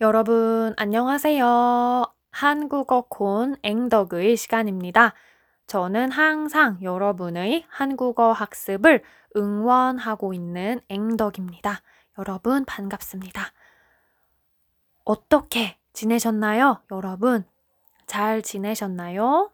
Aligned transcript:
여러분, 0.00 0.74
안녕하세요. 0.76 2.04
한국어 2.32 3.02
콘 3.02 3.54
앵덕의 3.62 4.36
시간입니다. 4.36 5.14
저는 5.68 6.10
항상 6.10 6.82
여러분의 6.82 7.64
한국어 7.68 8.32
학습을 8.32 9.04
응원하고 9.36 10.34
있는 10.34 10.80
앵덕입니다. 10.88 11.80
여러분, 12.18 12.64
반갑습니다. 12.64 13.52
어떻게 15.04 15.78
지내셨나요? 15.92 16.82
여러분, 16.90 17.44
잘 18.04 18.42
지내셨나요? 18.42 19.52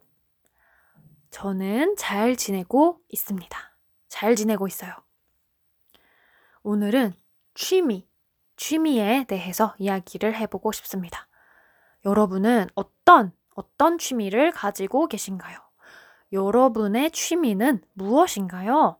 저는 1.31 1.97
잘 1.99 2.35
지내고 2.35 2.99
있습니다. 3.11 3.59
잘 4.09 4.37
지내고 4.37 4.67
있어요. 4.67 4.95
오늘은 6.63 7.13
취미, 7.55 8.10
취미에 8.61 9.25
대해서 9.25 9.75
이야기를 9.79 10.37
해보고 10.37 10.71
싶습니다. 10.73 11.27
여러분은 12.05 12.67
어떤, 12.75 13.33
어떤 13.55 13.97
취미를 13.97 14.53
가지고 14.53 15.07
계신가요? 15.07 15.59
여러분의 16.31 17.11
취미는 17.11 17.83
무엇인가요? 17.95 18.99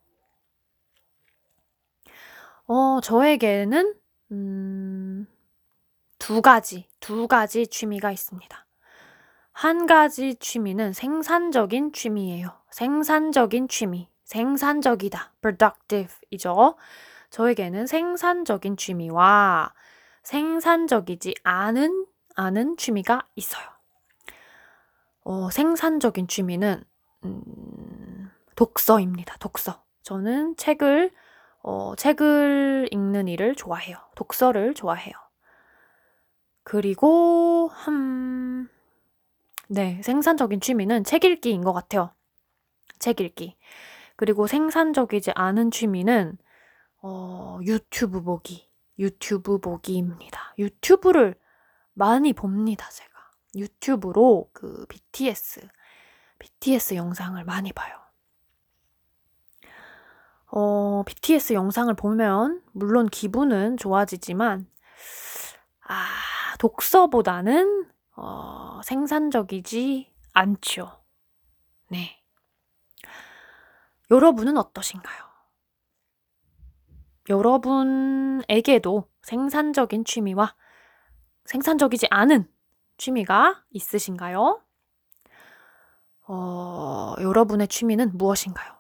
어, 2.67 3.01
저에게는, 3.03 3.95
음, 4.33 5.27
두 6.19 6.41
가지, 6.41 6.89
두 6.99 7.29
가지 7.29 7.67
취미가 7.67 8.13
있습니다. 8.13 8.67
한 9.53 9.85
가지 9.85 10.37
취미는 10.37 10.95
생산적인 10.95 11.93
취미예요. 11.93 12.49
생산적인 12.71 13.69
취미. 13.69 14.09
생산적이다. 14.25 15.35
productive이죠. 15.43 16.77
저에게는 17.31 17.87
생산적인 17.87 18.77
취미와 18.77 19.73
생산적이지 20.23 21.35
않은, 21.43 22.07
않은 22.35 22.77
취미가 22.77 23.27
있어요. 23.37 23.65
어, 25.23 25.51
생산적인 25.51 26.29
취미는, 26.29 26.83
음, 27.25 28.31
독서입니다. 28.57 29.37
독서. 29.39 29.83
저는 30.03 30.57
책을, 30.57 31.11
어, 31.63 31.95
책을 31.97 32.89
읽는 32.91 33.29
일을 33.29 33.55
좋아해요. 33.55 33.97
독서를 34.17 34.75
좋아해요. 34.75 35.13
그리고, 36.65 37.71
음, 37.89 38.69
네, 39.69 40.01
생산적인 40.03 40.61
취미는 40.61 41.05
책 41.05 41.25
읽기인 41.25 41.63
것 41.63 41.73
같아요. 41.73 42.13
책 42.99 43.21
읽기. 43.21 43.57
그리고 44.17 44.47
생산적이지 44.47 45.33
않은 45.35 45.71
취미는 45.71 46.37
어, 47.03 47.59
유튜브 47.63 48.23
보기, 48.23 48.69
유튜브 48.99 49.59
보기입니다. 49.59 50.55
유튜브를 50.59 51.39
많이 51.95 52.33
봅니다, 52.33 52.89
제가. 52.91 53.11
유튜브로 53.55 54.51
그 54.53 54.87
BTS, 54.87 55.67
BTS 56.39 56.95
영상을 56.95 57.43
많이 57.45 57.73
봐요. 57.73 57.97
어, 60.53 61.03
BTS 61.05 61.53
영상을 61.55 61.93
보면, 61.95 62.63
물론 62.73 63.07
기분은 63.07 63.77
좋아지지만, 63.77 64.69
아, 65.87 66.07
독서보다는, 66.59 67.89
어, 68.17 68.81
생산적이지 68.85 70.13
않죠. 70.33 71.03
네. 71.89 72.23
여러분은 74.11 74.59
어떠신가요? 74.59 75.30
여러분에게도 77.31 79.09
생산적인 79.23 80.05
취미와 80.05 80.57
생산적이지 81.45 82.09
않은 82.11 82.51
취미가 82.99 83.65
있으신가요? 83.71 84.63
어, 86.27 87.15
여러분의 87.21 87.69
취미는 87.69 88.17
무엇인가요? 88.19 88.73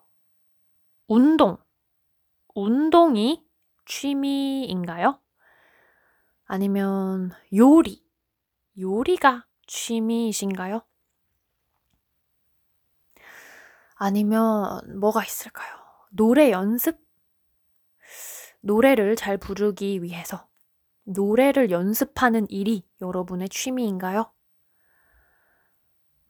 운동. 1.06 1.56
운동이 2.54 3.46
취미인가요? 3.86 5.20
아니면 6.44 7.30
요리. 7.54 8.04
요리가 8.78 9.46
취미이신가요? 9.68 10.82
아니면 13.94 14.98
뭐가 14.98 15.24
있을까요? 15.24 15.72
노래 16.10 16.50
연습? 16.50 17.09
노래를 18.60 19.16
잘 19.16 19.38
부르기 19.38 20.02
위해서 20.02 20.48
노래를 21.04 21.70
연습하는 21.70 22.48
일이 22.50 22.86
여러분의 23.00 23.48
취미인가요? 23.48 24.32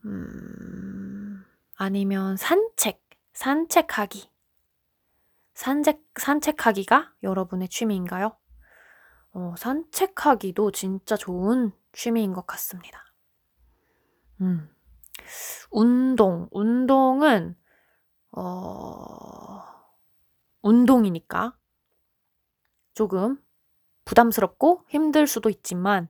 음, 0.04 1.44
아니면 1.76 2.36
산책, 2.36 3.02
산책하기. 3.32 4.30
산책, 5.54 6.02
산책하기가 6.18 7.14
여러분의 7.22 7.68
취미인가요? 7.68 8.36
어, 9.32 9.54
산책하기도 9.58 10.70
진짜 10.72 11.16
좋은 11.16 11.72
취미인 11.92 12.32
것 12.32 12.46
같습니다. 12.46 13.04
음. 14.40 14.68
운동, 15.70 16.48
운동은, 16.50 17.56
어, 18.32 19.62
운동이니까 20.62 21.56
조금 23.00 23.38
부담스럽고 24.04 24.84
힘들 24.86 25.26
수도 25.26 25.48
있지만 25.48 26.08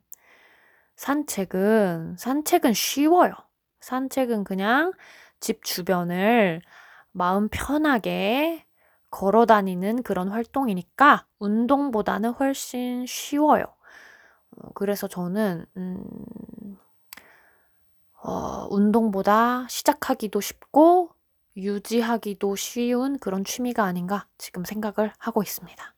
산책은 0.97 2.17
산책은 2.19 2.73
쉬워요. 2.75 3.33
산책은 3.81 4.43
그냥 4.43 4.93
집 5.39 5.63
주변을 5.63 6.63
마음 7.13 7.49
편하게 7.49 8.67
걸어 9.09 9.47
다니는 9.47 10.03
그런 10.03 10.31
활동이니까 10.31 11.27
운동보다는 11.39 12.31
훨씬 12.31 13.07
쉬워요. 13.07 13.67
어, 14.59 14.71
그래서 14.75 15.07
저는, 15.07 15.67
음, 15.77 16.03
어, 18.23 18.67
운동보다 18.71 19.67
시작하기도 19.69 20.41
쉽고 20.41 21.11
유지하기도 21.57 22.57
쉬운 22.57 23.19
그런 23.21 23.45
취미가 23.45 23.85
아닌가 23.85 24.27
지금 24.39 24.65
생각을 24.65 25.13
하고 25.19 25.43
있습니다. 25.43 25.95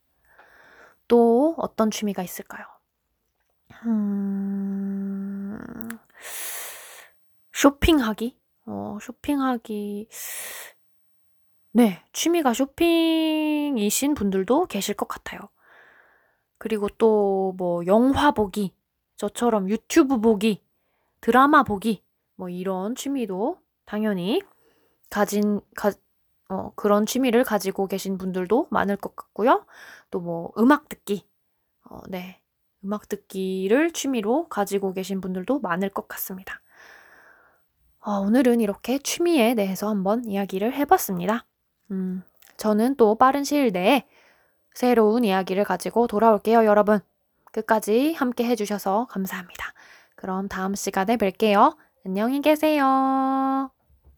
또 1.13 1.55
어떤 1.59 1.91
취미가 1.91 2.23
있을까요? 2.23 2.65
음, 3.85 5.59
쇼핑하기? 7.53 8.39
어, 8.65 8.99
쇼핑하기. 9.03 10.09
네, 11.73 12.03
취미가 12.15 12.55
쇼핑이신 12.55 14.15
분들도 14.15 14.67
계실 14.67 14.95
것 14.95 15.07
같아요. 15.07 15.41
그리고 16.59 16.89
또 16.89 17.53
뭐 17.59 17.85
영화 17.87 18.31
보기, 18.31 18.73
저처럼 19.17 19.69
유튜브 19.69 20.19
보기, 20.19 20.63
드라마 21.21 21.63
보기, 21.63 22.03
뭐 22.37 22.49
이런 22.49 22.95
취미도 22.95 23.59
당연히 23.85 24.41
가진, 25.11 25.61
가, 25.77 25.93
어, 26.49 26.73
그런 26.77 27.07
취미를 27.07 27.45
가지고 27.45 27.87
계신 27.89 28.19
분들도 28.19 28.69
많을 28.71 28.97
것 28.97 29.17
같고요. 29.17 29.65
또 30.11 30.21
뭐 30.21 30.53
음악 30.59 30.89
듣기, 30.89 31.27
어, 31.91 32.01
네. 32.09 32.41
음악 32.85 33.09
듣기를 33.09 33.93
취미로 33.93 34.49
가지고 34.49 34.93
계신 34.93 35.21
분들도 35.21 35.61
많을 35.61 35.89
것 35.89 36.09
같습니다. 36.09 36.61
어, 38.01 38.19
오늘은 38.21 38.61
이렇게 38.61 38.99
취미에 38.99 39.55
대해서 39.55 39.89
한번 39.89 40.25
이야기를 40.25 40.75
해봤습니다. 40.75 41.47
음, 41.93 42.23
저는 42.57 42.97
또 42.97 43.15
빠른 43.17 43.45
시일 43.45 43.71
내에 43.73 44.05
새로운 44.75 45.25
이야기를 45.25 45.65
가지고 45.65 46.07
돌아올게요, 46.09 46.65
여러분. 46.65 47.01
끝까지 47.53 48.15
함께 48.15 48.45
해주셔서 48.47 49.07
감사합니다. 49.11 49.73
그럼 50.17 50.49
다음 50.49 50.75
시간에 50.75 51.17
뵐게요. 51.17 51.77
안녕히 52.07 52.41
계세요. 52.41 53.71